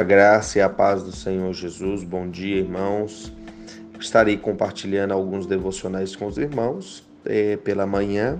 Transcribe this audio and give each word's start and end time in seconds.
A 0.00 0.02
graça 0.02 0.58
e 0.58 0.62
a 0.62 0.68
paz 0.70 1.02
do 1.02 1.12
Senhor 1.12 1.52
Jesus. 1.52 2.02
Bom 2.02 2.26
dia, 2.26 2.56
irmãos. 2.56 3.30
Estarei 4.00 4.38
compartilhando 4.38 5.12
alguns 5.12 5.44
devocionais 5.44 6.16
com 6.16 6.26
os 6.26 6.38
irmãos 6.38 7.06
é, 7.22 7.58
pela 7.58 7.84
manhã. 7.84 8.38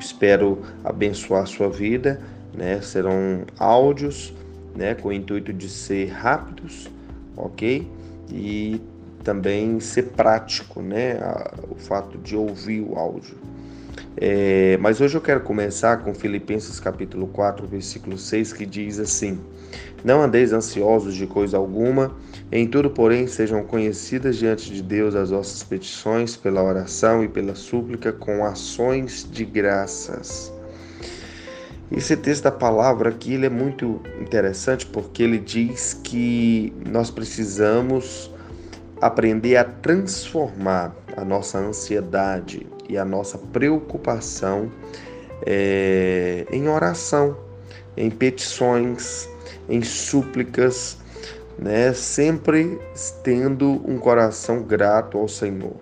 Espero 0.00 0.62
abençoar 0.82 1.42
a 1.42 1.46
sua 1.46 1.68
vida. 1.68 2.18
Né? 2.54 2.80
Serão 2.80 3.44
áudios 3.58 4.32
né? 4.74 4.94
com 4.94 5.08
o 5.08 5.12
intuito 5.12 5.52
de 5.52 5.68
ser 5.68 6.06
rápidos, 6.06 6.88
ok? 7.36 7.86
E 8.32 8.80
também 9.22 9.78
ser 9.80 10.04
prático, 10.04 10.80
né? 10.80 11.18
O 11.70 11.74
fato 11.74 12.16
de 12.16 12.34
ouvir 12.34 12.80
o 12.80 12.96
áudio. 12.98 13.36
É, 14.18 14.78
mas 14.80 15.00
hoje 15.00 15.16
eu 15.16 15.20
quero 15.20 15.40
começar 15.40 15.98
com 15.98 16.14
Filipenses 16.14 16.80
capítulo 16.80 17.26
4, 17.26 17.66
versículo 17.66 18.16
6, 18.16 18.52
que 18.52 18.64
diz 18.64 18.98
assim: 18.98 19.38
Não 20.04 20.22
andeis 20.22 20.52
ansiosos 20.52 21.14
de 21.14 21.26
coisa 21.26 21.56
alguma, 21.56 22.14
em 22.50 22.66
tudo, 22.66 22.90
porém, 22.90 23.26
sejam 23.26 23.62
conhecidas 23.62 24.36
diante 24.36 24.72
de 24.72 24.82
Deus 24.82 25.14
as 25.14 25.30
vossas 25.30 25.62
petições 25.62 26.36
pela 26.36 26.62
oração 26.62 27.22
e 27.22 27.28
pela 27.28 27.54
súplica 27.54 28.12
com 28.12 28.44
ações 28.44 29.28
de 29.30 29.44
graças. 29.44 30.52
Esse 31.90 32.16
texto 32.16 32.44
da 32.44 32.50
palavra 32.50 33.10
aqui 33.10 33.34
ele 33.34 33.46
é 33.46 33.50
muito 33.50 34.00
interessante 34.20 34.84
porque 34.86 35.22
ele 35.22 35.38
diz 35.38 35.94
que 36.02 36.72
nós 36.84 37.10
precisamos 37.10 38.30
aprender 39.00 39.56
a 39.56 39.64
transformar 39.64 40.96
a 41.16 41.24
nossa 41.24 41.58
ansiedade 41.58 42.66
e 42.88 42.96
a 42.96 43.04
nossa 43.04 43.38
preocupação 43.38 44.70
é, 45.44 46.46
em 46.50 46.68
oração, 46.68 47.36
em 47.96 48.10
petições, 48.10 49.28
em 49.68 49.82
súplicas, 49.82 50.98
né? 51.58 51.92
sempre 51.92 52.78
tendo 53.22 53.82
um 53.88 53.98
coração 53.98 54.62
grato 54.62 55.18
ao 55.18 55.28
Senhor. 55.28 55.76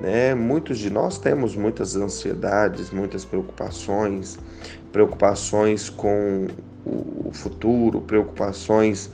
Né? 0.00 0.34
Muitos 0.34 0.78
de 0.78 0.90
nós 0.90 1.18
temos 1.18 1.54
muitas 1.54 1.96
ansiedades, 1.96 2.90
muitas 2.90 3.24
preocupações, 3.24 4.38
preocupações 4.92 5.88
com 5.88 6.46
o 6.84 7.30
futuro, 7.32 8.00
preocupações 8.00 9.10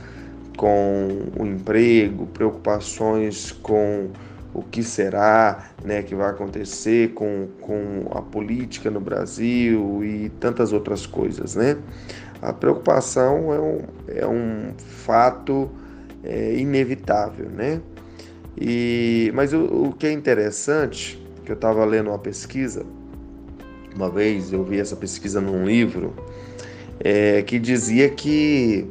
com 0.56 1.08
o 1.38 1.46
emprego, 1.46 2.26
preocupações 2.26 3.52
com 3.52 4.10
o 4.52 4.62
que 4.62 4.82
será, 4.82 5.70
né, 5.84 6.02
que 6.02 6.14
vai 6.14 6.30
acontecer 6.30 7.12
com, 7.14 7.48
com 7.60 8.08
a 8.10 8.20
política 8.20 8.90
no 8.90 9.00
Brasil 9.00 10.04
e 10.04 10.28
tantas 10.40 10.72
outras 10.72 11.06
coisas, 11.06 11.54
né? 11.54 11.76
A 12.42 12.52
preocupação 12.52 13.52
é 13.52 13.60
um, 13.60 13.80
é 14.08 14.26
um 14.26 14.72
fato 14.76 15.70
é, 16.24 16.54
inevitável, 16.56 17.48
né? 17.50 17.80
E, 18.58 19.30
mas 19.34 19.52
o, 19.52 19.88
o 19.88 19.92
que 19.92 20.06
é 20.06 20.12
interessante, 20.12 21.22
que 21.44 21.52
eu 21.52 21.54
estava 21.54 21.84
lendo 21.84 22.08
uma 22.08 22.18
pesquisa, 22.18 22.84
uma 23.94 24.10
vez 24.10 24.52
eu 24.52 24.64
vi 24.64 24.80
essa 24.80 24.96
pesquisa 24.96 25.40
num 25.40 25.64
livro, 25.64 26.14
é, 26.98 27.42
que 27.42 27.58
dizia 27.58 28.08
que 28.08 28.86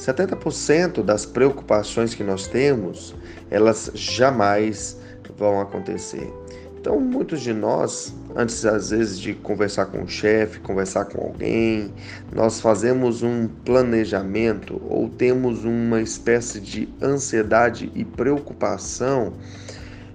70% 0.00 1.02
das 1.02 1.26
preocupações 1.26 2.14
que 2.14 2.24
nós 2.24 2.46
temos, 2.46 3.14
elas 3.50 3.90
jamais 3.94 4.98
vão 5.36 5.60
acontecer. 5.60 6.32
Então, 6.80 6.98
muitos 6.98 7.42
de 7.42 7.52
nós, 7.52 8.14
antes 8.34 8.64
às 8.64 8.88
vezes 8.88 9.20
de 9.20 9.34
conversar 9.34 9.86
com 9.86 10.02
o 10.02 10.08
chefe, 10.08 10.58
conversar 10.60 11.04
com 11.04 11.20
alguém, 11.22 11.92
nós 12.32 12.58
fazemos 12.62 13.22
um 13.22 13.46
planejamento 13.46 14.80
ou 14.88 15.06
temos 15.10 15.64
uma 15.64 16.00
espécie 16.00 16.58
de 16.58 16.88
ansiedade 17.02 17.92
e 17.94 18.02
preocupação 18.02 19.34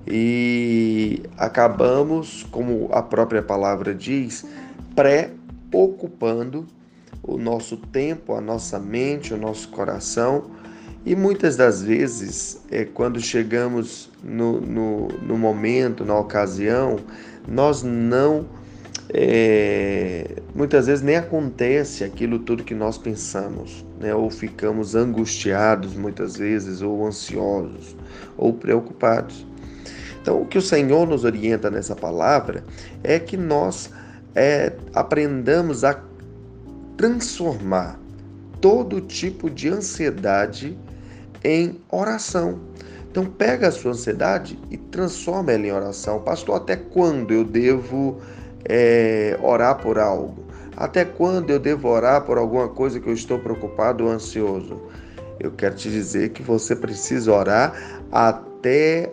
e 0.08 1.22
acabamos, 1.38 2.44
como 2.50 2.90
a 2.92 3.04
própria 3.04 3.44
palavra 3.44 3.94
diz, 3.94 4.44
pré-ocupando 4.96 6.66
o 7.28 7.38
nosso 7.38 7.78
tempo, 7.78 8.36
a 8.36 8.42
nossa 8.42 8.80
mente, 8.80 9.34
o 9.34 9.38
nosso 9.38 9.70
coração. 9.70 10.46
E 11.06 11.16
muitas 11.16 11.56
das 11.56 11.84
vezes, 11.84 12.62
é, 12.72 12.86
quando 12.86 13.20
chegamos 13.20 14.10
no, 14.24 14.60
no, 14.62 15.08
no 15.08 15.38
momento, 15.38 16.06
na 16.06 16.18
ocasião, 16.18 16.98
nós 17.48 17.84
não. 17.84 18.46
É, 19.14 20.42
muitas 20.56 20.88
vezes 20.88 21.04
nem 21.04 21.16
acontece 21.16 22.04
aquilo 22.04 22.40
tudo 22.40 22.64
que 22.64 22.74
nós 22.74 22.98
pensamos, 22.98 23.86
né? 24.00 24.16
ou 24.16 24.32
ficamos 24.32 24.96
angustiados 24.96 25.94
muitas 25.94 26.38
vezes, 26.38 26.82
ou 26.82 27.06
ansiosos, 27.06 27.96
ou 28.36 28.52
preocupados. 28.52 29.46
Então, 30.22 30.42
o 30.42 30.46
que 30.48 30.58
o 30.58 30.62
Senhor 30.62 31.08
nos 31.08 31.24
orienta 31.24 31.70
nessa 31.70 31.96
palavra 31.96 32.64
é 33.04 33.20
que 33.20 33.38
nós 33.38 33.92
é, 34.34 34.74
aprendamos 34.92 35.84
a 35.84 35.94
transformar 36.98 38.00
todo 38.62 39.02
tipo 39.02 39.50
de 39.50 39.70
ansiedade 39.70 40.78
em 41.44 41.80
oração. 41.90 42.60
Então 43.10 43.26
pega 43.26 43.68
a 43.68 43.72
sua 43.72 43.92
ansiedade 43.92 44.60
e 44.70 44.78
transforma 44.78 45.52
ela 45.52 45.66
em 45.66 45.72
oração. 45.72 46.22
Pastor, 46.22 46.56
até 46.56 46.76
quando 46.76 47.34
eu 47.34 47.44
devo 47.44 48.20
é, 48.68 49.38
orar 49.42 49.78
por 49.78 49.98
algo? 49.98 50.46
Até 50.76 51.06
quando 51.06 51.50
eu 51.50 51.60
devo 51.60 51.88
orar 51.88 52.26
por 52.26 52.38
alguma 52.38 52.68
coisa 52.68 53.00
que 53.00 53.08
eu 53.08 53.14
estou 53.14 53.40
preocupado 53.40 54.04
ou 54.04 54.12
ansioso? 54.12 54.82
Eu 55.40 55.52
quero 55.52 55.76
te 55.76 55.90
dizer 55.90 56.30
que 56.30 56.42
você 56.42 56.76
precisa 56.76 57.32
orar 57.32 57.74
até 58.12 58.55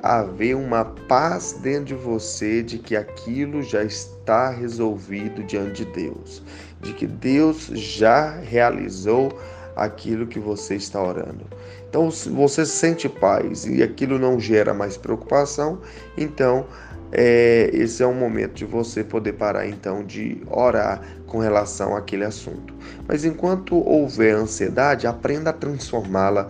haver 0.03 0.57
uma 0.57 0.85
paz 0.85 1.59
dentro 1.63 1.85
de 1.87 1.95
você 1.95 2.63
de 2.63 2.79
que 2.79 2.97
aquilo 2.97 3.63
já 3.63 3.83
está 3.83 4.51
resolvido 4.51 5.43
diante 5.45 5.85
de 5.85 5.93
Deus 5.93 6.43
de 6.83 6.93
que 6.93 7.07
Deus 7.07 7.69
já 7.73 8.41
realizou 8.41 9.33
aquilo 9.75 10.27
que 10.27 10.39
você 10.39 10.75
está 10.75 11.03
orando. 11.03 11.47
Então, 11.89 12.11
se 12.11 12.29
você 12.29 12.67
sente 12.67 13.09
paz 13.09 13.65
e 13.65 13.83
aquilo 13.83 14.19
não 14.19 14.39
gera 14.39 14.75
mais 14.75 14.97
preocupação, 14.97 15.79
então 16.19 16.67
é, 17.13 17.71
esse 17.73 18.03
é 18.03 18.07
o 18.07 18.13
momento 18.13 18.55
de 18.55 18.65
você 18.65 19.05
poder 19.05 19.35
parar 19.35 19.67
então 19.67 20.05
de 20.05 20.43
orar 20.51 21.01
com 21.27 21.39
relação 21.39 21.97
àquele 21.97 22.25
assunto. 22.25 22.75
Mas 23.07 23.25
enquanto 23.25 23.77
houver 23.77 24.35
ansiedade, 24.35 25.07
aprenda 25.07 25.51
a 25.51 25.55
transformá-la 25.55 26.49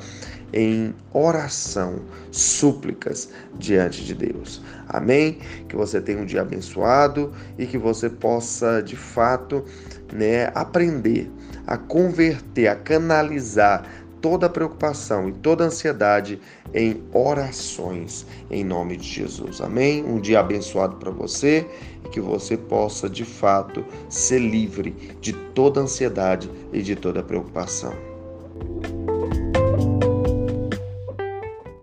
em 0.53 0.95
oração, 1.13 2.01
súplicas 2.31 3.31
diante 3.59 4.05
de 4.05 4.15
Deus. 4.15 4.63
Amém? 4.89 5.39
Que 5.69 5.77
você 5.77 6.01
tenha 6.01 6.19
um 6.19 6.27
dia 6.27 6.43
abençoado 6.43 7.33
e 7.59 7.67
que 7.67 7.79
você 7.79 8.11
possa 8.11 8.83
de 8.83 8.97
fato 8.97 9.65
né, 10.13 10.51
aprender 10.55 11.31
a 11.67 11.77
converter, 11.77 12.69
a 12.69 12.77
canalizar 12.77 13.85
toda 14.21 14.49
preocupação 14.49 15.29
e 15.29 15.33
toda 15.33 15.65
ansiedade 15.65 16.41
em 16.73 17.03
orações 17.13 18.25
em 18.51 18.65
nome 18.65 18.97
de 18.97 19.07
Jesus. 19.07 19.61
Amém? 19.61 20.05
Um 20.05 20.21
dia 20.21 20.41
abençoado 20.41 20.97
para 20.97 21.11
você 21.11 21.67
e 22.05 22.09
que 22.09 22.21
você 22.21 22.57
possa 22.57 23.11
de 23.11 23.25
fato 23.25 23.85
ser 24.09 24.39
livre 24.39 25.17
de 25.21 25.33
toda 25.33 25.81
ansiedade 25.81 26.49
e 26.73 26.81
de 26.81 26.95
toda 26.95 27.23
preocupação. 27.23 27.93